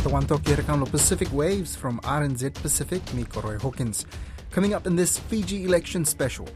[0.00, 4.06] Tawanto Kirakano Pacific Waves from RNZ Pacific, Miko Roy Hawkins.
[4.50, 6.48] Coming up in this Fiji election special.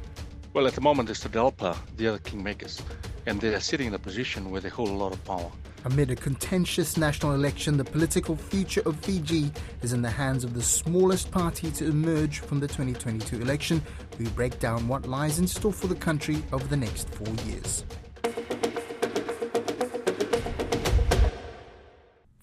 [0.54, 2.80] Well, at the moment, it's SODELPA, the other kingmakers,
[3.26, 5.50] and they are sitting in a position where they hold a lot of power.
[5.84, 9.52] Amid a contentious national election, the political future of Fiji
[9.82, 13.82] is in the hands of the smallest party to emerge from the 2022 election.
[14.18, 17.84] We break down what lies in store for the country over the next four years.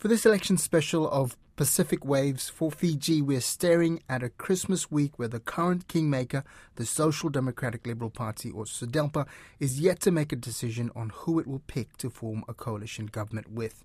[0.01, 5.19] For this election special of Pacific Waves for Fiji, we're staring at a Christmas week
[5.19, 6.43] where the current kingmaker,
[6.75, 9.27] the Social Democratic Liberal Party, or SODELPA,
[9.59, 13.05] is yet to make a decision on who it will pick to form a coalition
[13.05, 13.83] government with.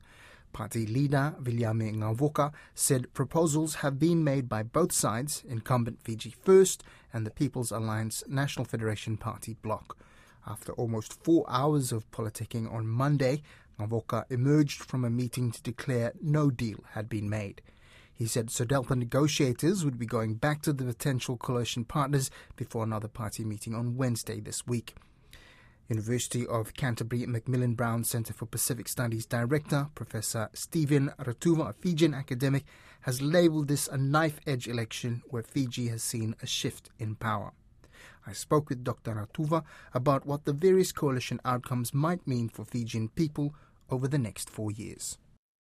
[0.55, 6.83] Party leader Viliame Gavoka said proposals have been made by both sides, incumbent Fiji First
[7.13, 9.99] and the People's Alliance National Federation Party bloc.
[10.49, 13.43] After almost four hours of politicking on Monday,
[13.79, 17.63] Gavoka emerged from a meeting to declare no deal had been made.
[18.13, 23.09] He said SODELPA negotiators would be going back to the potential coalition partners before another
[23.09, 24.95] party meeting on Wednesday this week.
[25.89, 32.15] University of Canterbury Macmillan Brown Centre for Pacific Studies Director, Professor Steven Ratuva, a Fijian
[32.15, 32.65] academic,
[33.03, 37.53] has labelled this a knife edge election where Fiji has seen a shift in power.
[38.27, 39.15] I spoke with Dr.
[39.15, 39.63] Ratuva
[39.95, 43.55] about what the various coalition outcomes might mean for Fijian people
[43.91, 45.19] over the next four years.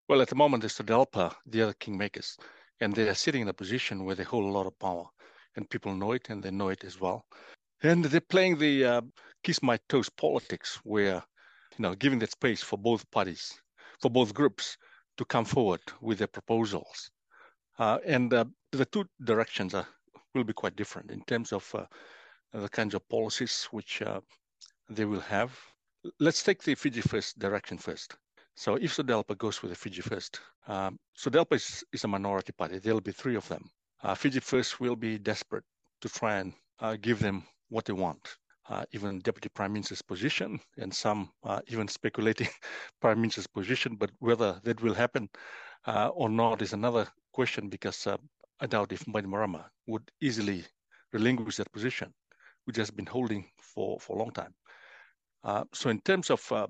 [0.09, 2.37] Well, at the moment, it's SODELPA, the other kingmakers,
[2.81, 5.07] and they are sitting in a position where they hold a lot of power,
[5.57, 7.25] and people know it, and they know it as well.
[7.83, 9.01] And they're playing the uh,
[9.43, 11.23] kiss my toes politics, where
[11.77, 13.53] you know, giving that space for both parties,
[14.01, 14.77] for both groups,
[15.17, 17.11] to come forward with their proposals.
[17.79, 19.87] Uh, and uh, the two directions are,
[20.35, 21.85] will be quite different in terms of uh,
[22.53, 24.21] the kinds of policies which uh,
[24.89, 25.59] they will have.
[26.21, 28.17] Let's take the Fiji First direction first.
[28.55, 32.79] So if SODELPA goes with the Fiji First, um, SODELPA is, is a minority party.
[32.79, 33.71] There'll be three of them.
[34.03, 35.65] Uh, Fiji First will be desperate
[36.01, 38.37] to try and uh, give them what they want.
[38.69, 42.49] Uh, even deputy prime minister's position, and some uh, even speculating
[43.01, 43.95] prime minister's position.
[43.95, 45.29] But whether that will happen
[45.87, 48.17] uh, or not is another question because uh,
[48.61, 50.65] I doubt if Bainimarama would easily
[51.13, 52.13] relinquish that position
[52.67, 54.53] which has been holding for, for a long time.
[55.47, 56.67] Uh, so in terms of uh,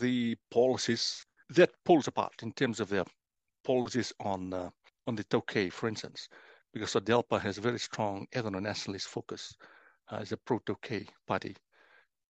[0.00, 3.04] the policies, that pulls apart in terms of their
[3.64, 4.68] policies on uh,
[5.06, 6.28] on the Taukei, for instance,
[6.74, 9.54] because SODELPA has a very strong ethno-nationalist focus
[10.10, 11.56] uh, as a pro-Taukei party.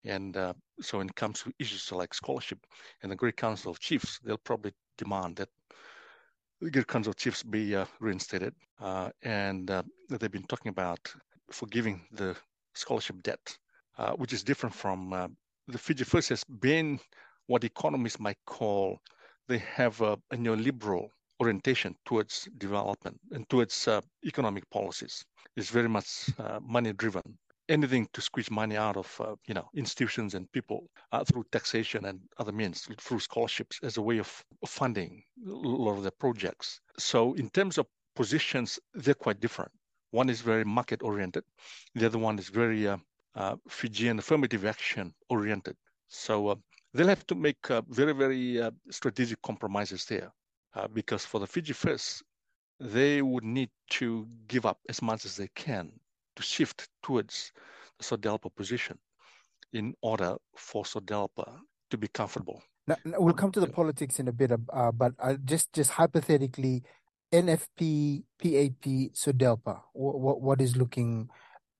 [0.05, 2.59] And uh, so when it comes to issues like scholarship
[3.03, 5.49] and the Great Council of Chiefs, they'll probably demand that
[6.61, 8.55] the Great Council of Chiefs be uh, reinstated.
[9.23, 9.69] and
[10.09, 11.01] they've been talking about
[11.51, 12.37] forgiving the
[12.75, 13.59] scholarship debt,
[13.97, 15.29] uh, which is different from uh,
[15.69, 16.99] the Fiji First has been
[17.47, 18.99] what economists might call
[19.49, 21.09] they have a, a neoliberal
[21.41, 25.25] orientation towards development and towards uh, economic policies.
[25.57, 27.23] It's very much uh, money driven.
[27.69, 32.07] Anything to squeeze money out of uh, you know institutions and people uh, through taxation
[32.07, 36.81] and other means, through scholarships as a way of funding a lot of their projects.
[36.99, 37.87] So in terms of
[38.17, 39.71] positions, they're quite different.
[40.13, 41.45] One is very market oriented,
[41.95, 42.97] the other one is very uh,
[43.69, 45.77] Fijian affirmative action oriented.
[46.09, 46.55] So uh,
[46.93, 50.33] they'll have to make uh, very, very uh, strategic compromises there
[50.75, 52.23] uh, because for the Fiji First,
[52.81, 55.93] they would need to give up as much as they can
[56.37, 57.53] to shift towards
[57.99, 58.99] the SODELPA position
[59.73, 61.59] in order for SODELPA
[61.91, 62.63] to be comfortable.
[62.87, 64.51] Now, we'll come to the politics in a bit,
[64.95, 65.13] but
[65.45, 66.85] just just hypothetically,
[67.33, 69.83] NFP, PAP, SODELPA?
[69.93, 71.29] What, what is looking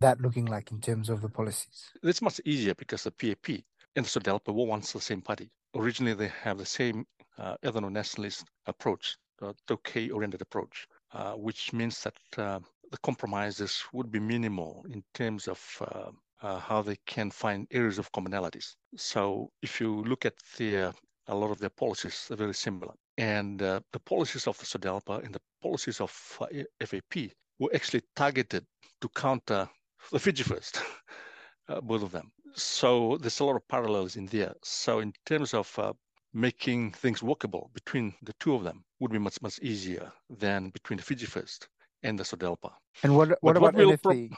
[0.01, 1.91] that looking like in terms of the policies?
[2.03, 3.63] It's much easier because the PAP
[3.97, 5.51] and the SODELPA were once the same party.
[5.75, 7.05] Originally, they have the same
[7.39, 12.61] uh, ethno-nationalist approach, the Taukei-oriented approach, uh, which means that uh,
[12.91, 16.11] the compromises would be minimal in terms of uh,
[16.41, 18.77] uh, how they can find areas of commonalities.
[18.97, 20.93] So if you look at the
[21.29, 22.95] a lot of their policies are very similar.
[23.19, 26.47] And uh, the policies of the SODELPA and the policies of uh,
[26.81, 28.65] PAP were actually targeted
[29.01, 29.69] to counter
[30.13, 30.81] the Fiji First,
[31.69, 32.31] uh, both of them.
[32.55, 34.55] So there's a lot of parallels in there.
[34.63, 35.93] So in terms of uh,
[36.33, 40.97] making things workable between the two of them would be much, much easier than between
[40.97, 41.69] the Fiji First
[42.03, 42.71] and the SODELPA.
[43.03, 44.03] And what, what about what NFP?
[44.03, 44.29] Pro-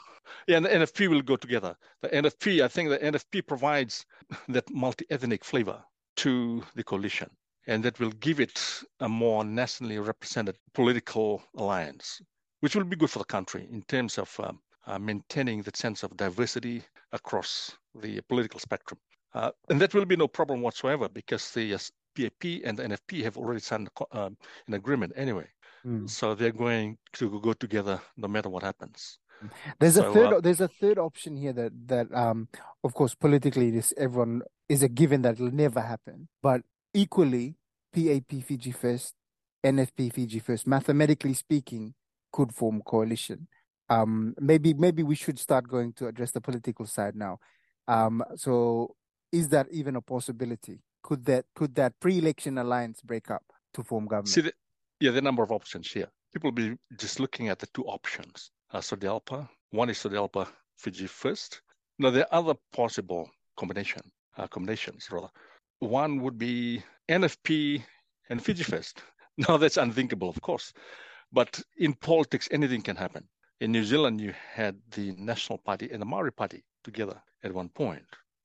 [0.47, 1.75] yeah, and the NFP will go together.
[2.01, 4.05] The NFP, I think the NFP provides
[4.49, 5.81] that multi-ethnic flavor
[6.17, 7.29] to the coalition.
[7.67, 8.59] And that will give it
[8.99, 12.19] a more nationally represented political alliance,
[12.61, 16.03] which will be good for the country in terms of um, uh, maintaining that sense
[16.03, 18.99] of diversity across the political spectrum.
[19.33, 21.77] Uh, and that will be no problem whatsoever because the uh,
[22.15, 24.35] PAP and the NFP have already signed um,
[24.67, 25.47] an agreement anyway.
[25.85, 26.09] Mm.
[26.09, 29.17] So they're going to go together no matter what happens.
[29.79, 30.33] There's so, a third.
[30.33, 32.47] Uh, there's a third option here that that um,
[32.83, 36.27] of course, politically, this everyone is a given that it'll never happen.
[36.43, 36.61] But
[36.93, 37.55] equally,
[37.93, 39.15] PAP Fiji First,
[39.65, 41.95] NFP Fiji First, mathematically speaking,
[42.31, 43.47] could form coalition.
[43.91, 47.39] Um, maybe maybe we should start going to address the political side now.
[47.87, 48.95] Um, so,
[49.31, 50.79] is that even a possibility?
[51.03, 53.43] Could that could that pre-election alliance break up
[53.73, 54.29] to form government?
[54.29, 54.53] See, the,
[55.01, 56.07] yeah, the number of options here.
[56.33, 59.49] People will be just looking at the two options uh, SODELPA.
[59.71, 60.47] One is SODELPA
[60.77, 61.61] Fiji first.
[61.99, 64.01] Now, there are other possible combination
[64.37, 65.29] uh, combinations, rather.
[65.79, 67.83] One would be NFP
[68.29, 69.03] and Fiji first.
[69.37, 70.71] Now, that's unthinkable, of course.
[71.33, 73.27] But in politics, anything can happen.
[73.61, 77.69] In New Zealand, you had the National Party and the Maori Party together at one
[77.69, 78.03] point.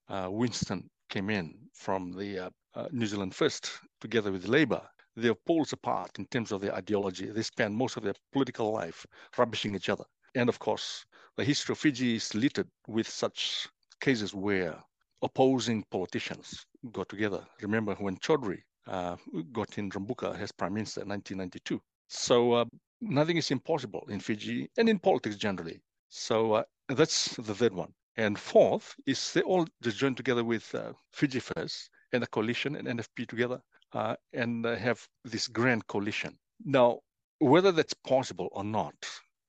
[0.08, 4.82] Uh, Winston came in from the uh, uh, New Zealand First together with Labour
[5.16, 7.26] they're poles apart in terms of their ideology.
[7.30, 10.04] They spend most of their political life rubbishing each other.
[10.34, 13.66] And of course, the history of Fiji is littered with such
[14.00, 14.76] cases where
[15.22, 17.46] opposing politicians got together.
[17.62, 19.16] Remember when Chaudhry uh,
[19.52, 21.80] got in Rabuka as prime minister in 1992.
[22.08, 22.64] So uh,
[23.00, 25.81] nothing is impossible in Fiji and in politics generally.
[26.08, 27.93] So uh, that's the third one.
[28.16, 32.76] And fourth is they all just joined together with uh, Fiji First and the coalition
[32.76, 33.60] and NFP together
[33.93, 36.38] uh, and have this grand coalition.
[36.64, 37.00] Now,
[37.38, 38.94] whether that's possible or not,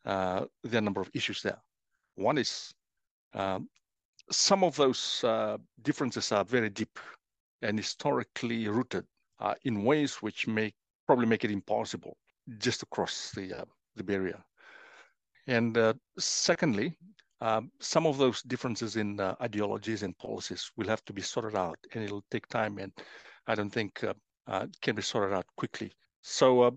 [0.05, 1.61] uh, there are a number of issues there.
[2.15, 2.73] One is
[3.33, 3.69] um,
[4.31, 6.99] some of those uh, differences are very deep
[7.61, 9.05] and historically rooted
[9.39, 10.73] uh, in ways which make
[11.05, 12.17] probably make it impossible
[12.57, 13.65] just across the uh,
[13.95, 14.43] the barrier.
[15.47, 16.97] And uh, secondly,
[17.41, 21.55] um, some of those differences in uh, ideologies and policies will have to be sorted
[21.55, 22.77] out, and it'll take time.
[22.79, 22.91] And
[23.47, 24.13] I don't think uh,
[24.47, 25.91] uh, can be sorted out quickly.
[26.21, 26.71] So uh,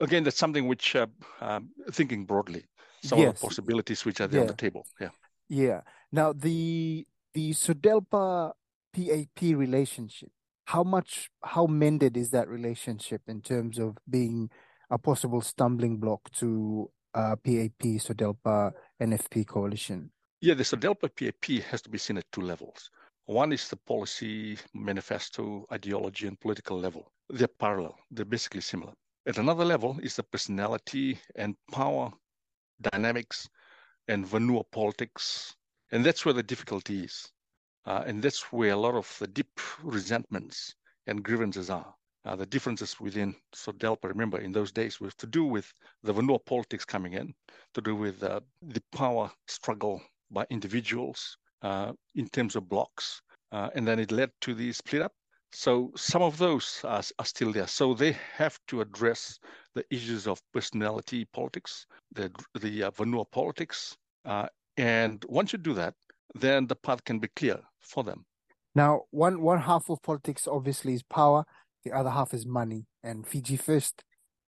[0.00, 1.06] again, that's something which uh,
[1.40, 2.64] um, thinking broadly,
[3.02, 3.28] some yes.
[3.28, 4.42] of the possibilities which are there yeah.
[4.42, 4.86] on the table.
[5.00, 5.10] Yeah.
[5.48, 5.80] Yeah.
[6.10, 8.52] Now the the SODELPA
[8.94, 10.30] PAP relationship,
[10.66, 14.50] how much how mended is that relationship in terms of being
[14.92, 18.72] a possible stumbling block to uh, PAP SODELPA
[19.02, 20.10] NFP coalition?
[20.40, 22.90] Yeah, the SODELPA PAP has to be seen at two levels.
[23.24, 27.10] One is the policy manifesto, ideology, and political level.
[27.30, 28.92] They're parallel, they're basically similar.
[29.26, 32.10] At another level is the personality and power
[32.80, 33.48] dynamics
[34.08, 35.54] and Vanua politics.
[35.92, 37.30] And that's where the difficulty is.
[37.86, 40.74] Uh, and that's where a lot of the deep resentments
[41.06, 41.94] and grievances are.
[42.24, 45.72] Uh, the differences within SODELPA, remember, in those days was to do with
[46.02, 47.34] the Vanua politics coming in,
[47.74, 53.22] to do with uh, the power struggle by individuals, uh, in terms of blocks.
[53.50, 55.12] Uh, and then it led to the split up.
[55.52, 57.66] So some of those are, are, still there.
[57.66, 59.38] So they have to address
[59.74, 63.94] the issues of personality politics, the, the uh, Vanua politics.
[64.24, 64.46] Uh,
[64.78, 65.94] and once you do that,
[66.34, 68.24] then the path can be clear for them.
[68.74, 71.44] Now, one, one half of politics obviously is power,
[71.84, 72.86] the other half is money.
[73.02, 74.04] And Fiji First,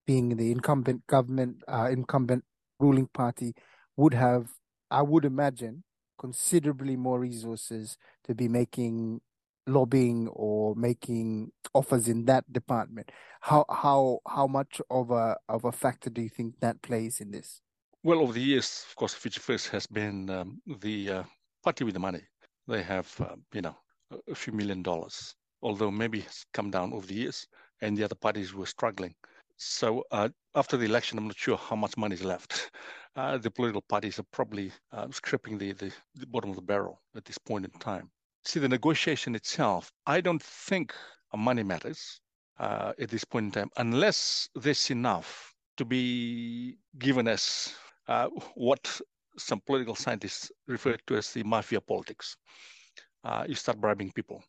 [0.07, 2.45] being the incumbent government, uh, incumbent
[2.79, 3.55] ruling party,
[3.97, 4.51] would have,
[4.91, 5.85] I would imagine,
[6.19, 9.21] considerably more resources to be making
[9.67, 13.11] lobbying or making offers in that department.
[13.41, 17.31] How how how much of a of a factor do you think that plays in
[17.31, 17.61] this?
[18.03, 21.23] Well, over the years, of course, Fiji First has been um, the uh,
[21.63, 22.21] party with the money.
[22.69, 23.77] They have, uh, you know,
[24.29, 27.49] a few million dollars, although maybe it's come down over the years,
[27.81, 29.15] and the other parties were struggling.
[29.57, 32.71] So uh, after the election, I'm not sure how much money is left.
[33.17, 37.01] Uh, the political parties are probably uh, scraping the, the, the, bottom of the barrel
[37.15, 38.11] at this point in time.
[38.45, 40.93] See, the negotiation itself, I don't think
[41.33, 42.21] money matters
[42.59, 47.73] uh, at this point in time, unless there's enough to be given as
[48.09, 49.01] uh, what
[49.39, 52.37] some political scientists refer to as the mafia politics.
[53.23, 54.43] Uh, you start bribing people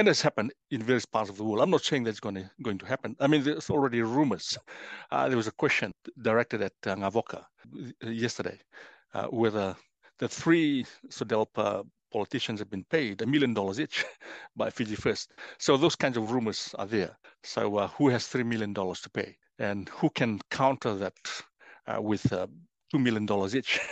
[0.00, 1.62] and it's happened in various parts of the world.
[1.62, 3.14] I'm not saying that's going to going to happen.
[3.20, 4.56] I mean, there's already rumors.
[5.10, 5.92] Uh, there was a question
[6.22, 7.44] directed at uh, Gavoka
[8.02, 8.58] yesterday,
[9.12, 9.76] uh, whether
[10.18, 14.06] the three SODELPA politicians have been paid a million dollars each
[14.56, 15.34] by Fiji First.
[15.58, 17.18] So those kinds of rumors are there.
[17.42, 21.18] So uh, who has three million dollars to pay, and who can counter that
[21.86, 22.46] uh, with uh,
[22.90, 23.78] two million dollars each?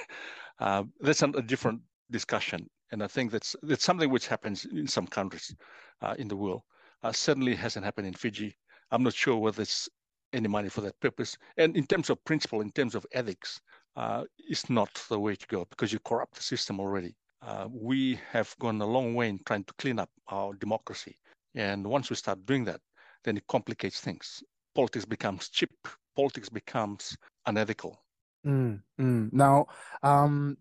[0.61, 2.69] Uh, that's a different discussion.
[2.93, 5.55] And I think that's that's something which happens in some countries
[6.01, 6.63] uh, in the world.
[7.03, 8.57] Uh, certainly hasn't happened in Fiji.
[8.91, 9.89] I'm not sure whether it's
[10.33, 11.37] any money for that purpose.
[11.57, 13.61] And in terms of principle, in terms of ethics,
[13.97, 17.15] uh, it's not the way to go because you corrupt the system already.
[17.43, 21.17] Uh, we have gone a long way in trying to clean up our democracy.
[21.55, 22.81] And once we start doing that,
[23.25, 24.43] then it complicates things.
[24.75, 25.71] Politics becomes cheap
[26.19, 28.03] politics becomes unethical.
[28.45, 29.33] Mm, mm.
[29.33, 29.67] Now,
[30.03, 30.57] um,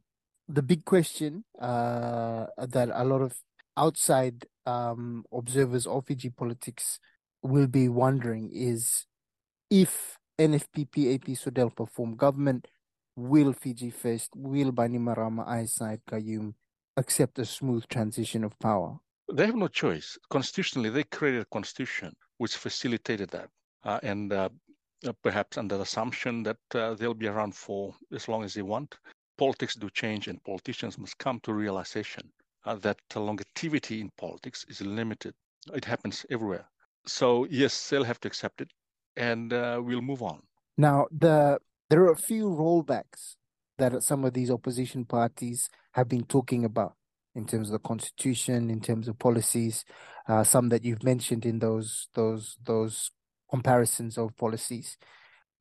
[0.47, 3.33] the big question uh, that a lot of
[3.75, 6.99] outside um, observers of Fiji politics
[7.43, 9.05] will be wondering is
[9.69, 12.67] if NFP PAP SODELPA form government,
[13.15, 16.53] will Fiji First, will Bainimarama Aiyaz Sayed-Khaiyum
[16.95, 18.97] accept a smooth transition of power?
[19.33, 20.17] They have no choice.
[20.29, 23.49] Constitutionally, they created a constitution which facilitated that.
[23.83, 24.49] Uh, and uh,
[25.23, 28.95] perhaps under the assumption that uh, they'll be around for as long as they want.
[29.37, 32.31] Politics do change, and politicians must come to realization
[32.65, 35.33] uh, that longevity in politics is limited.
[35.73, 36.65] It happens everywhere.
[37.05, 38.71] So yes, they'll have to accept it,
[39.15, 40.41] and uh, we'll move on.
[40.77, 43.35] Now, the there are a few rollbacks
[43.77, 46.95] that some of these opposition parties have been talking about
[47.35, 49.85] in terms of the constitution, in terms of policies,
[50.27, 53.11] uh, some that you've mentioned in those those those
[53.49, 54.97] comparisons of policies.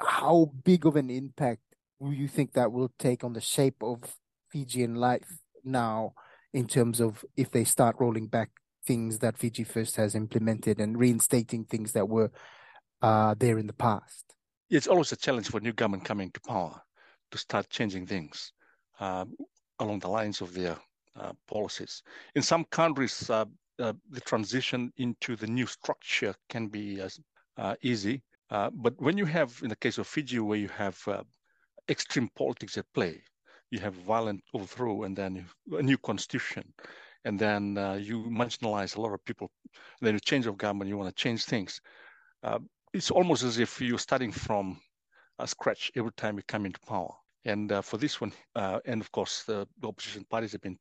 [0.00, 1.62] How big of an impact
[2.00, 4.16] you think that will take on the shape of
[4.50, 6.14] Fijian life now,
[6.52, 8.50] in terms of if they start rolling back
[8.86, 12.30] things that Fiji First has implemented and reinstating things that were
[13.02, 14.34] uh, there in the past?
[14.70, 16.80] It's always a challenge for new government coming to power
[17.30, 18.52] to start changing things
[19.00, 19.24] uh,
[19.80, 20.76] along the lines of their
[21.18, 22.02] uh, policies.
[22.34, 23.44] In some countries, uh,
[23.78, 27.00] uh, the transition into the new structure can be
[27.82, 28.22] easy.
[28.50, 30.96] but when you have, in the case of Fiji, where you have
[31.88, 33.22] extreme politics at play,
[33.70, 36.72] you have violent overthrow and then a new constitution,
[37.24, 39.50] and then uh, you marginalize a lot of people.
[40.00, 41.80] then you change of government, you want to change things.
[42.42, 42.58] Uh,
[42.92, 44.80] it's almost as if you're starting from
[45.44, 47.12] scratch every time you come into power.
[47.46, 50.76] And uh, for this one, uh, and of course, the, opposition parties have been,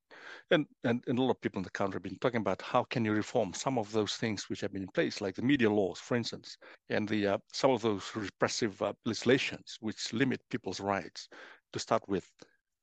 [0.50, 2.84] and, and, and, a lot of people in the country have been talking about how
[2.86, 5.70] can you reform some of those things which have been in place, like the media
[5.70, 6.58] laws, for instance,
[6.90, 11.30] and the uh, some of those repressive uh, legislations which limit people's rights.
[11.74, 12.28] To start with,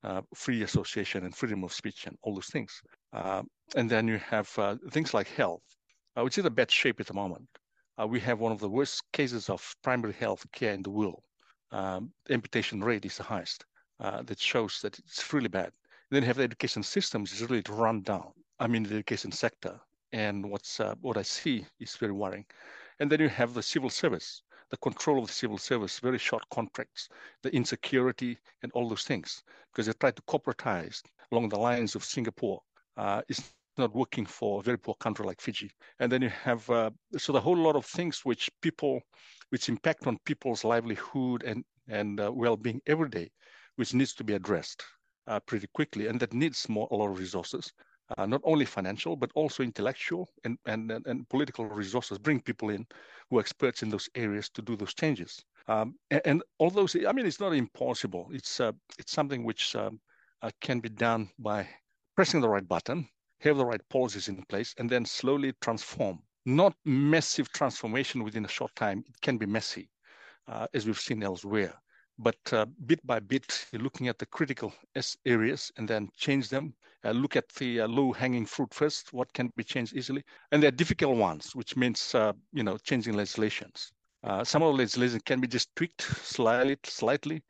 [0.05, 2.83] uh, free association and freedom of speech and all those things.
[3.13, 3.43] Uh,
[3.75, 4.49] and then you have
[4.93, 5.65] things like health,
[6.15, 7.49] which is a bad shape at the moment.
[8.07, 11.23] we have one of the worst cases of primary health care in the world.
[11.73, 13.65] Um, amputation rate is the highest
[14.03, 15.73] uh, that shows that it's really bad.
[16.11, 18.33] Then you have the education systems is really run down.
[18.59, 19.81] I mean, the education sector.
[20.13, 22.45] And what's uh, what I see is very worrying.
[22.99, 26.43] And then you have the civil service, the control of the civil service, very short
[26.51, 27.09] contracts,
[27.43, 29.43] the insecurity, and all those things,
[29.73, 32.61] because they try to corporatize along the lines of Singapore.
[32.97, 35.71] Uh, it's not working for a very poor country like Fiji.
[36.01, 39.01] And then you have uh, so the whole lot of things which people,
[39.51, 43.31] which impact on people's livelihood and and uh, well-being every day
[43.83, 44.85] which needs to be addressed
[45.27, 47.73] uh, pretty quickly, and that needs more a lot of resources,
[48.17, 52.17] uh, not only financial but also intellectual and, and and political resources.
[52.17, 52.87] Bring people in
[53.29, 55.45] who are experts in those areas to do those changes.
[55.67, 58.29] Um, and, and, all those, I mean, it's not impossible.
[58.31, 58.71] It's uh,
[59.01, 59.99] it's something which um,
[60.43, 61.69] uh, can be done by
[62.15, 63.09] pressing the right button,
[63.41, 66.23] have the right policies in place, and then slowly transform.
[66.47, 69.03] Not massive transformation within a short time.
[69.09, 69.91] It can be messy,
[70.47, 71.82] uh, as we've seen elsewhere
[72.19, 74.73] but uh, bit by bit, looking at the critical
[75.25, 76.75] areas and then change them.
[77.05, 79.13] Uh, look at the uh, low-hanging fruit first.
[79.13, 82.79] What can be changed easily, and there are difficult ones, which means uh, you know
[82.79, 83.93] changing legislations.
[84.23, 87.43] Uh, some of the legislation can be just tweaked slightly, slightly.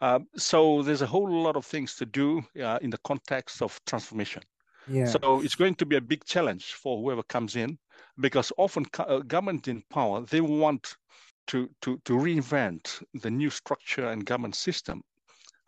[0.00, 2.42] Uh, so there's a whole lot of things to do
[2.80, 4.42] in the context of transformation.
[4.88, 5.06] Yeah.
[5.06, 7.78] So it's going to be a big challenge for whoever comes in,
[8.20, 8.84] because often
[9.26, 10.96] government in power they want
[11.48, 15.02] to, to, to reinvent the new structure and government system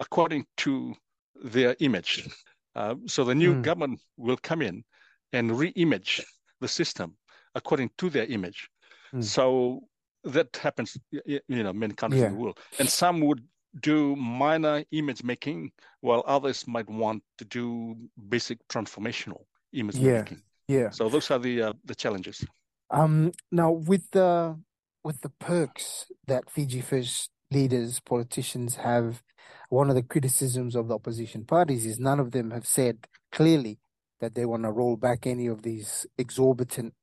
[0.01, 0.95] according to
[1.43, 2.29] their image.
[2.75, 3.63] Uh, so the new mm.
[3.63, 4.85] government will come in
[5.33, 6.23] and re-image
[6.61, 7.17] the system
[7.55, 8.69] according to their image.
[9.13, 9.23] Mm.
[9.23, 9.81] So
[10.25, 12.29] that happens, you know, many countries yeah.
[12.29, 13.45] in the world, and some would
[13.81, 17.97] do minor image making, while others might want to do
[18.29, 20.21] basic transformational image yeah.
[20.21, 20.43] making.
[20.67, 20.91] Yeah.
[20.91, 22.45] So those are the uh, the challenges.
[22.91, 23.33] Um.
[23.53, 24.59] Now with the
[25.05, 29.23] with the perks that Fiji First leaders, politicians have,
[29.69, 33.79] one of the criticisms of the opposition parties is none of them have said clearly
[34.21, 36.95] that they want to roll back any of these exorbitant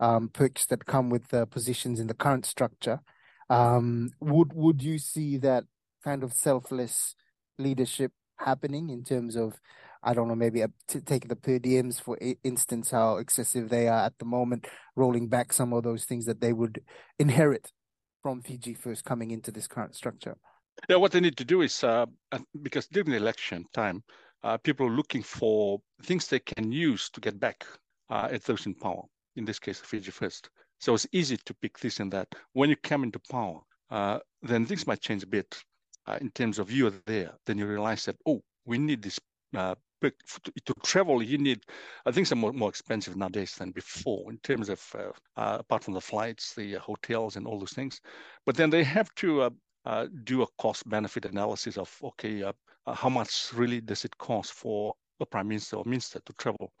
[0.00, 3.00] um, perks that come with the positions in the current structure.
[3.50, 5.64] Um, would would you see that
[6.02, 7.14] kind of selfless
[7.58, 9.60] leadership happening in terms of
[10.02, 14.06] I don't know, maybe to take the per diems for instance, how excessive they are
[14.06, 14.66] at the moment,
[14.96, 16.82] rolling back some of those things that they would
[17.18, 17.70] inherit
[18.22, 20.36] from Fiji first coming into this current structure.
[20.88, 22.06] Yeah, what they need to do is uh,
[22.62, 24.02] because during the election time,
[24.42, 27.66] uh, people are looking for things they can use to get back
[28.08, 29.02] uh, at those in power.
[29.36, 30.48] In this case, Fiji first.
[30.78, 32.28] So it's easy to pick this and that.
[32.54, 35.62] When you come into power, uh, then things might change a bit
[36.06, 37.32] uh, in terms of you are there.
[37.44, 39.20] Then you realize that, oh, we need this
[39.54, 41.60] uh, to, to, travel, you need,
[42.06, 45.84] I think, some more, more expensive nowadays than before in terms of, uh, uh, apart
[45.84, 48.00] from the flights, the uh, hotels, and all those things.
[48.46, 49.50] But then they have to uh,
[49.84, 52.52] uh, do a cost benefit analysis of, okay, uh,
[52.86, 56.72] how much really does it cost for a prime minister or minister to travel?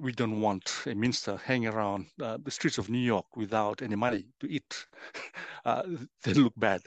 [0.00, 4.26] we don't want a minister hanging around the streets of New York without any money
[4.40, 4.84] to eat.
[6.24, 6.80] they look bad.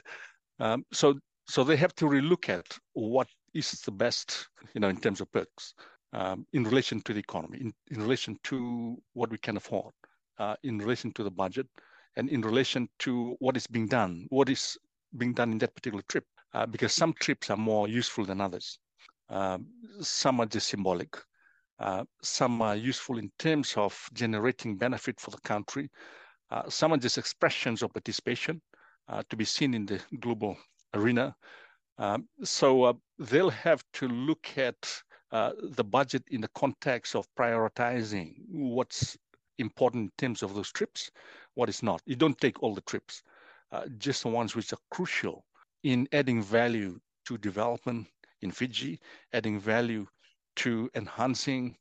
[0.58, 4.96] Um, so, so they have to relook at what is the best, you know, in
[4.96, 5.74] terms of perks,
[6.12, 9.92] um, in relation to the economy, in, in relation to what we can afford,
[10.38, 11.66] uh, in relation to the budget,
[12.16, 14.76] and in relation to what is being done, what is
[15.16, 18.78] being done in that particular trip, uh, because some trips are more useful than others.
[19.28, 19.66] Um,
[20.00, 21.16] some are just symbolic.
[21.78, 25.88] Uh, some are useful in terms of generating benefit for the country.
[26.50, 28.60] Uh, some are just expressions of participation
[29.08, 30.56] uh, to be seen in the global
[30.94, 31.34] arena.
[32.00, 35.02] Um, so uh, they'll have to look at
[35.32, 39.16] uh, the budget in the context of prioritizing what's
[39.58, 41.10] important in terms of those trips,
[41.54, 42.00] what is not.
[42.06, 43.22] You don't take all the trips,
[43.70, 45.44] uh, just the ones which are crucial
[45.84, 48.08] in adding value to development
[48.40, 48.98] in Fiji,
[49.34, 50.06] adding value
[50.56, 51.76] to enhancing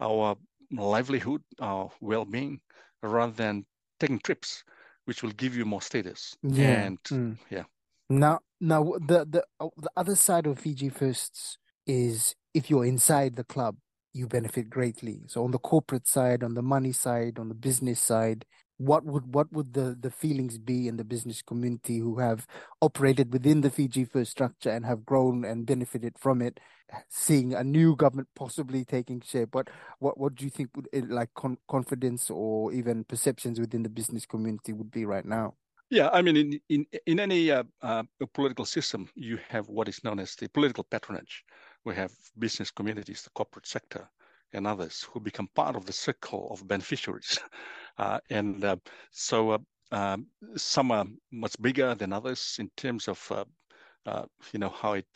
[0.00, 0.36] our
[0.70, 2.60] livelihood, our well-being,
[3.02, 3.64] rather than
[3.98, 4.64] taking trips,
[5.06, 6.36] which will give you more status.
[6.42, 6.82] Yeah.
[6.82, 7.38] And mm.
[7.48, 7.64] yeah.
[8.10, 13.36] Now, now the the oh, the other side of Fiji Firsts is if you're inside
[13.36, 13.76] the club,
[14.12, 15.22] you benefit greatly.
[15.28, 18.44] So on the corporate side, on the money side, on the business side,
[18.76, 22.46] what would what would the the feelings be in the business community who have
[22.82, 26.60] operated within the Fiji First structure and have grown and benefited from it,
[27.08, 29.54] seeing a new government possibly taking shape?
[29.54, 33.88] What what what do you think would like con- confidence or even perceptions within the
[33.88, 35.54] business community would be right now?
[35.90, 40.04] Yeah, I mean, in in in any uh, uh, political system, you have what is
[40.04, 41.44] known as the political patronage.
[41.84, 44.08] We have business communities, the corporate sector,
[44.52, 47.38] and others who become part of the circle of beneficiaries.
[47.98, 48.76] Uh, and uh,
[49.10, 49.58] so, uh,
[49.92, 53.30] um, some are much bigger than others in terms of,
[54.06, 55.06] uh, you know, how it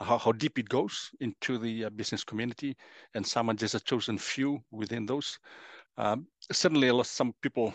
[0.00, 2.76] how, how deep it goes into the business community,
[3.14, 5.38] and some are just a chosen few within those.
[5.98, 7.74] Um, certainly, a lot, some people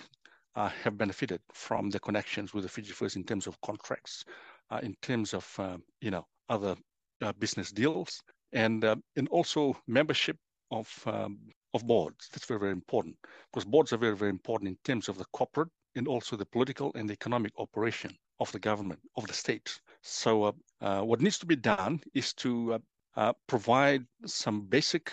[0.57, 4.25] uh, have benefited from the connections with the Fiji First in terms of contracts,
[4.71, 6.75] uh, in terms of uh, you know other
[7.21, 10.37] uh, business deals, and uh, and also membership
[10.71, 11.37] of um,
[11.75, 12.27] of boards.
[12.31, 13.15] That's very very important
[13.51, 16.91] because boards are very very important in terms of the corporate and also the political
[16.95, 19.79] and the economic operation of the government of the state.
[20.01, 22.79] So uh, what needs to be done is to
[23.47, 25.11] provide some basic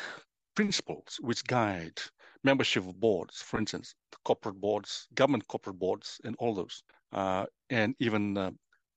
[0.55, 1.99] principles which guide
[2.45, 7.95] membership of boards, for instance, corporate boards, government corporate boards, and all those, uh, and
[7.99, 8.51] even uh,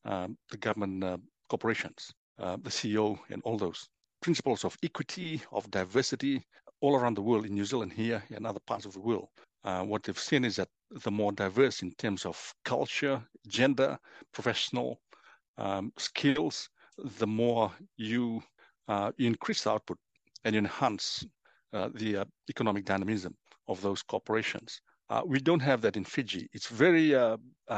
[0.06, 1.18] um, the government uh,
[1.50, 3.88] corporations, uh, the CEO, and all those
[4.22, 6.44] principles of equity, of diversity,
[6.82, 9.28] all around the world, in New Zealand here and other parts of the world.
[9.64, 10.70] Uh, what they've seen is that
[11.04, 13.98] the more diverse in terms of culture, gender,
[14.34, 15.00] professional
[15.58, 16.70] um, skills,
[17.18, 18.42] the more you,
[18.88, 19.98] uh, increase the output
[20.46, 21.26] and enhance
[21.72, 23.36] the uh, economic dynamism
[23.68, 24.82] of those corporations.
[25.10, 26.50] Uh, we don't have that in Fiji.
[26.54, 27.16] It's very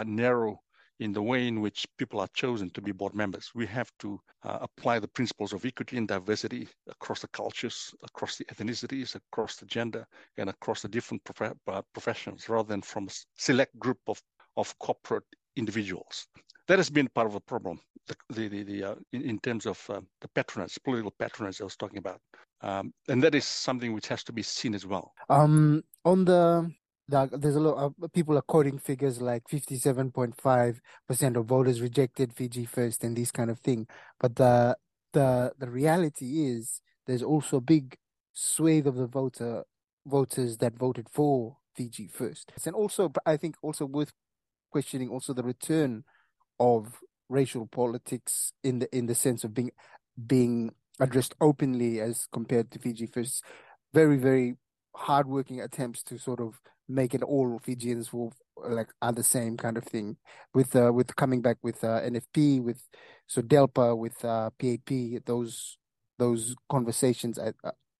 [0.06, 0.60] narrow
[1.00, 3.52] in the way in which people are chosen to be board members.
[3.56, 8.38] We have to uh, apply the principles of equity and diversity across the cultures, across
[8.38, 10.06] the ethnicities, across the gender,
[10.38, 14.22] and across the different prof- uh, professions, rather than from a select group of,
[14.58, 15.24] of corporate
[15.56, 16.28] individuals.
[16.68, 19.66] That has been part of the problem, the, the, the, the uh, in, in, terms
[19.66, 22.20] of the patronage, political patronage I was talking about.
[22.62, 25.14] Um, and that is something which has to be seen as well.
[25.30, 26.72] Um, on the,
[27.08, 32.66] the there's a lot of people are quoting figures like 57.5% of voters rejected Fiji
[32.66, 33.88] first and this kind of thing.
[34.20, 34.78] But the
[35.14, 37.98] the the reality is there's also a big
[38.34, 39.64] swathe of the voter
[40.06, 42.52] voters that voted for Fiji first.
[42.66, 44.12] And also I think also worth
[44.70, 46.04] questioning also the return
[46.60, 49.72] of racial politics in the in the sense of being
[50.28, 53.44] being addressed openly as compared to Fiji First.
[53.94, 54.56] Very, very
[54.96, 58.34] hardworking attempts to sort of make it all Fijians will
[58.68, 60.18] like are the same kind of thing
[60.54, 62.82] with uh, with coming back with uh, NFP with
[63.30, 65.78] SODELPA with uh, PAP those
[66.18, 67.54] those conversations I,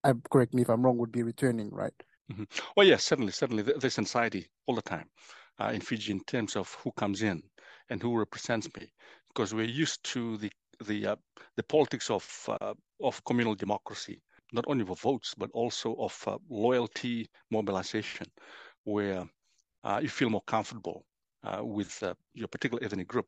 [0.04, 1.94] I, correct me if I'm wrong would be returning right
[2.32, 2.44] mm-hmm.
[2.76, 5.06] well yes certainly certainly there's anxiety all the time
[5.62, 7.42] uh, in Fiji in terms of who comes in
[7.90, 8.92] and who represents me
[9.30, 10.52] because we're used to the
[10.86, 11.16] the uh,
[11.56, 14.22] the politics of uh, of communal democracy,
[14.54, 18.28] not only for votes but also of uh, loyalty mobilization,
[18.84, 19.26] where
[19.84, 21.06] uh, you feel more comfortable
[21.44, 23.28] uh, with uh, your particular ethnic group.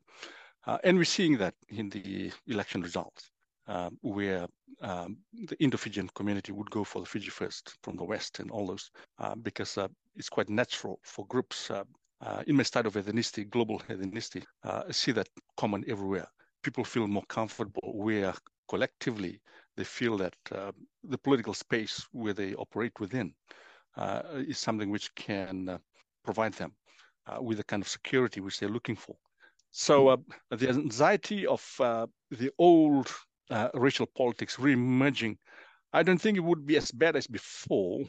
[0.66, 3.30] Uh, and we're seeing that in the election results,
[3.66, 4.46] um, where
[4.80, 8.66] um, the Indo-Fijian community would go for the Fiji First from the West and all
[8.66, 11.84] those, uh, because uh, it's quite natural for groups uh,
[12.46, 14.44] in my state of ethnicity, global ethnicity,
[14.92, 16.28] see that common everywhere.
[16.62, 18.34] People feel more comfortable where
[18.68, 19.40] collectively
[19.76, 20.34] they feel that
[21.04, 23.34] the political space where they operate within
[24.34, 25.78] is something which can
[26.24, 26.72] provide them
[27.26, 29.16] uh, with the kind of security which they're looking for.
[29.70, 30.16] So uh,
[30.50, 33.10] the anxiety of uh, the old
[33.50, 35.38] uh, racial politics re-emerging,
[35.92, 38.00] I don't think it would be as bad as before.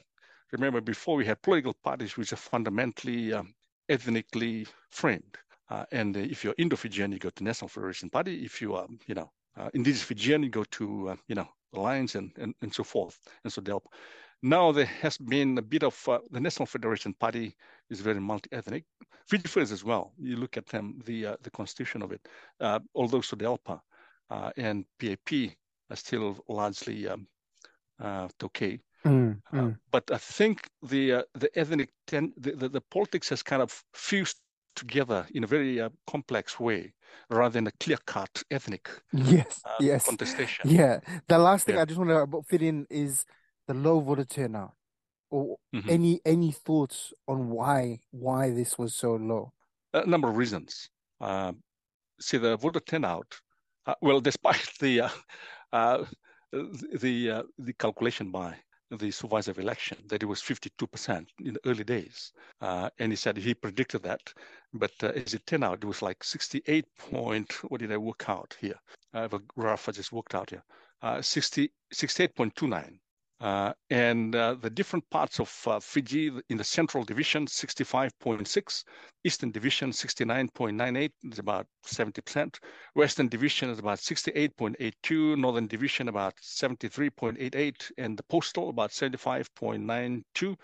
[0.52, 3.54] Remember, before we had political parties which are fundamentally um,
[3.89, 5.38] ethnically framed.
[5.74, 8.46] Uh, and if you're Indo-Fijian, you go to National Federation Party.
[8.46, 12.32] If you are, you know, uh, indigenous Fijian, you go to, you know, Alliance and,
[12.38, 13.18] and, and so forth.
[13.44, 13.84] And so they'll
[14.44, 17.56] now there has been a bit of uh, the National Federation Party
[17.90, 18.84] is very multi-ethnic.
[19.26, 20.14] Fiji First as well.
[20.20, 22.28] You look at them, the uh, the constitution of it.
[22.60, 23.82] Uh, although SODELPA
[24.30, 25.56] uh, and PAP
[25.90, 27.26] are still largely um,
[28.02, 28.82] uh, Taukei.
[29.06, 29.78] Mm, uh, mm.
[29.92, 34.38] but I think the the ethnic ten, the, the, the politics has kind of fused
[34.76, 36.94] together in a very uh, complex way
[37.30, 41.82] rather than a clear-cut ethnic yes uh, yes contestation yeah the last thing yeah.
[41.82, 43.26] i just want to fit in is
[43.68, 44.74] the low voter turnout,
[45.30, 45.90] or mm-hmm.
[45.90, 49.54] any any thoughts on why why this was so low?
[49.94, 50.90] A number of reasons.
[51.22, 51.54] Uh,
[52.20, 53.40] see, the voter turnout.
[53.86, 55.10] Uh, well, despite the uh,
[55.72, 56.06] uh
[56.52, 58.56] the uh, the calculation by
[58.98, 62.34] the supervisor election that it was 52% in the early days.
[62.62, 64.34] Uh, and he said he predicted that.
[64.74, 68.26] But uh, as it turned out, it was like 68 point, what did I work
[68.28, 68.80] out here?
[69.14, 70.64] I have a graph I just worked out here.
[71.02, 72.88] Uh, 60, 68.29 uh,
[73.44, 78.84] and uh, the different parts of uh, Fiji in the Central Division, 65.6,
[79.26, 82.56] Eastern Division, 69.98, is about 70%.
[82.94, 90.56] Western Division is about 68.82, Northern Division about 73.88, and the Postal about 75.92,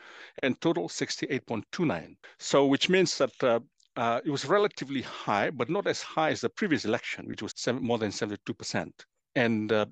[0.42, 2.16] and total 68.29.
[2.38, 3.60] So, which means that uh,
[3.98, 7.52] uh, it was relatively high, but not as high as the previous election, which was
[7.58, 8.92] seven, more than 72%
[9.36, 9.86] and uh,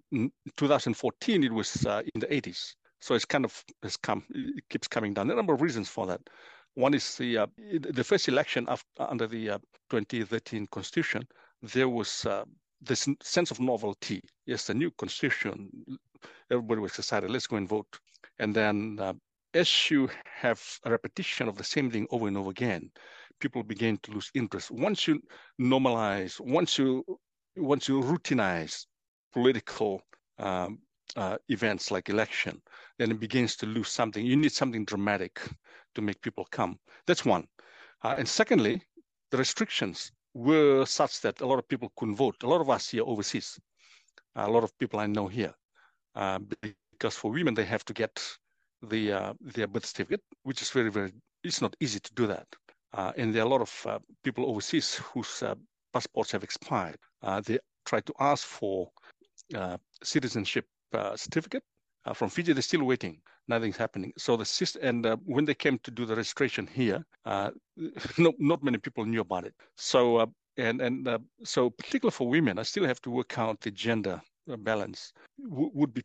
[0.58, 2.76] 2014 it was uh, in the 80s.
[3.00, 5.28] So it's kind of has come, it keeps coming down.
[5.28, 6.22] There are a number of reasons for that.
[6.74, 9.58] One is the uh, the first election after, under the uh,
[9.90, 11.28] 2013 constitution.
[11.62, 12.46] There was uh,
[12.82, 14.22] this sense of novelty.
[14.46, 15.70] Yes, the new constitution.
[16.52, 17.32] Everybody was excited.
[17.32, 17.88] Let's go and vote.
[18.40, 19.14] And then uh,
[19.54, 22.92] as you have a repetition of the same thing over and over again,
[23.40, 24.70] people begin to lose interest.
[24.70, 25.20] Once you
[25.60, 27.04] normalize, once you
[27.56, 28.86] once you routinize
[29.38, 30.02] political
[30.40, 30.80] um,
[31.16, 32.60] uh, events like election,
[32.98, 34.26] then it begins to lose something.
[34.26, 35.40] You need something dramatic
[35.94, 36.80] to make people come.
[37.06, 37.48] That's one.
[38.04, 38.82] Uh, and secondly,
[39.30, 42.36] the restrictions were such that a lot of people couldn't vote.
[42.42, 43.60] A lot of us here overseas,
[44.36, 45.54] a lot of people I know here,
[46.16, 46.40] uh,
[46.92, 48.14] because for women they have to get
[48.82, 51.14] the uh, their birth certificate, which is very very.
[51.44, 52.48] It's not easy to do that.
[52.94, 55.44] Uh, and there are a lot of uh, people overseas whose
[55.94, 56.98] passports have expired.
[57.46, 58.92] they try to ask for
[60.04, 61.64] citizenship uh, certificate
[62.06, 62.54] uh, from Fiji.
[62.54, 63.22] They're still waiting.
[63.48, 64.14] Nothing's happening.
[64.18, 68.78] So the system, and when they came to do the registration here, no, not many
[68.78, 69.54] people knew about it.
[69.76, 73.72] So and and uh, so particularly for women, I still have to work out the
[73.72, 74.22] gender
[74.60, 75.14] balance
[75.50, 76.04] w- would be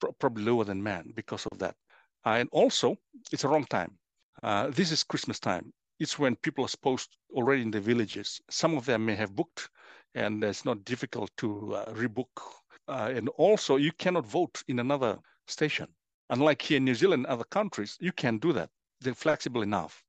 [0.00, 1.74] pr- probably lower than men because of that.
[2.26, 2.96] Uh, and also,
[3.32, 3.92] it's a wrong time.
[4.42, 5.72] Uh, this is Christmas time.
[6.00, 8.40] It's when people are supposed already in the villages.
[8.50, 9.70] Some of them may have booked,
[10.14, 12.34] and it's not difficult to rebook
[12.88, 15.88] uh, and also, you cannot vote in another station.
[16.30, 18.70] Unlike here in New Zealand and other countries, you can do that.
[19.00, 20.02] They're flexible enough.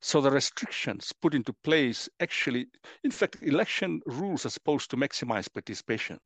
[0.00, 2.66] So the restrictions put into place actually,
[3.04, 6.18] in fact, election rules are supposed to maximize participation,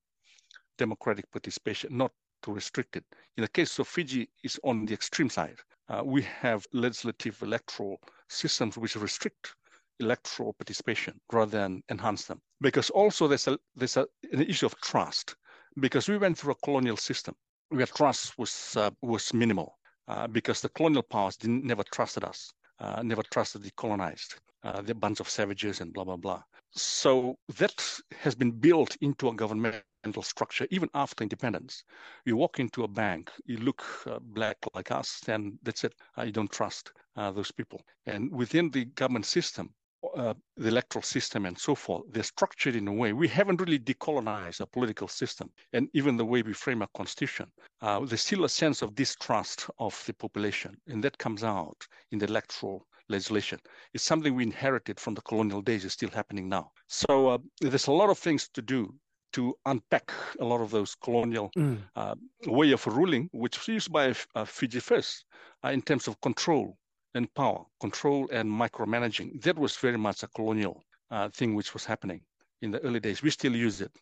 [0.78, 3.04] democratic participation, not to restrict it.
[3.36, 5.58] In the case of Fiji, is on the extreme side.
[5.88, 9.54] Uh, we have legislative electoral systems which restrict
[10.00, 12.40] electoral participation rather than enhance them.
[12.60, 15.36] Because also there's a there's a, an issue of trust
[15.78, 17.34] because we went through a colonial system
[17.68, 22.52] where trust was uh, was minimal uh, because the colonial powers didn't never trusted us,
[22.80, 26.42] uh, never trusted the colonized, uh, the bunch of savages and blah blah blah.
[26.72, 27.84] So that
[28.20, 31.84] has been built into a governmental structure even after independence.
[32.24, 35.94] You walk into a bank, you look uh, black like us, and that's it.
[36.16, 37.80] Uh, you don't trust those people.
[38.04, 39.72] And within the government system,
[40.16, 43.12] uh, the electoral system and so forth, they're structured in a way.
[43.12, 45.50] We haven't really decolonized our political system.
[45.72, 49.68] And even the way we frame our constitution, uh, there's still a sense of distrust
[49.78, 50.76] of the population.
[50.86, 53.58] And that comes out in the electoral legislation.
[53.94, 55.84] It's something we inherited from the colonial days.
[55.84, 56.72] It's still happening now.
[56.88, 58.94] So uh, there's a lot of things to do
[59.32, 61.78] to unpack a lot of those colonial mm.
[61.94, 62.14] uh,
[62.46, 65.26] way of ruling, which was used by uh, Fiji first
[65.64, 66.78] uh, in terms of control
[67.16, 69.42] and power, control and micromanaging.
[69.42, 72.20] That was very much a colonial uh, thing which was happening
[72.62, 73.22] in the early days.
[73.22, 73.92] We still use it.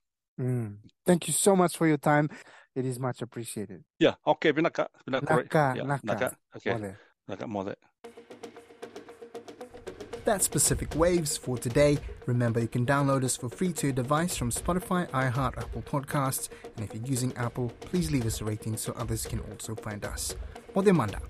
[0.40, 0.77] Mm.
[1.07, 2.29] Thank you so much for your time.
[2.74, 3.85] It is much appreciated.
[4.00, 4.14] Yeah.
[4.27, 4.53] Okay.
[4.53, 4.88] Vinaka.
[5.09, 5.31] Vinaka.
[5.31, 5.74] Naka.
[5.77, 5.83] Yeah.
[5.85, 6.07] Naka.
[6.07, 6.37] Naka.
[6.57, 6.94] Okay.
[7.29, 7.46] Naka.
[7.46, 7.74] Mole.
[10.24, 11.98] That's Pacific Waves for today.
[12.27, 16.48] Remember, you can download us for free to your device from Spotify, iHeart, Apple Podcasts.
[16.77, 20.05] And if you're using Apple, please leave us a rating so others can also find
[20.05, 20.35] us.
[20.74, 21.20] Mode manda.